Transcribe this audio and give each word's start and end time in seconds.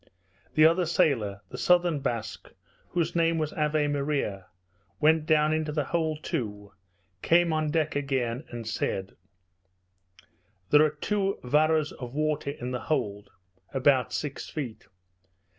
The 0.55 0.65
other 0.65 0.87
sailor, 0.87 1.41
the 1.49 1.59
southern 1.59 1.99
Basque, 1.99 2.51
whose 2.87 3.15
name 3.15 3.37
was 3.37 3.53
Ave 3.53 3.85
Maria, 3.87 4.47
went 4.99 5.27
down 5.27 5.53
into 5.53 5.71
the 5.71 5.83
hold, 5.83 6.23
too, 6.23 6.73
came 7.21 7.53
on 7.53 7.69
deck 7.69 7.95
again, 7.95 8.43
and 8.49 8.67
said, 8.67 9.15
"There 10.71 10.83
are 10.83 10.89
two 10.89 11.37
varas 11.43 11.91
of 11.91 12.15
water 12.15 12.49
in 12.49 12.71
the 12.71 12.79
hold." 12.79 13.29
About 13.75 14.11
six 14.11 14.49
feet. 14.49 14.87